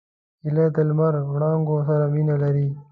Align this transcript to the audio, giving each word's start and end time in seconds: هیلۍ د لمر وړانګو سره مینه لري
هیلۍ 0.43 0.65
د 0.75 0.77
لمر 0.89 1.13
وړانګو 1.31 1.75
سره 1.87 2.05
مینه 2.13 2.35
لري 2.43 2.67